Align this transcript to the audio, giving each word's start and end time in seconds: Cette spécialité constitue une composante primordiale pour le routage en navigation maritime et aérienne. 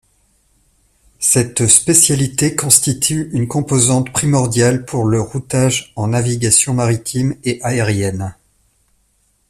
Cette 1.19 1.67
spécialité 1.67 2.55
constitue 2.55 3.29
une 3.33 3.47
composante 3.47 4.11
primordiale 4.11 4.83
pour 4.83 5.05
le 5.05 5.21
routage 5.21 5.93
en 5.95 6.07
navigation 6.07 6.73
maritime 6.73 7.35
et 7.43 7.59
aérienne. 7.61 8.33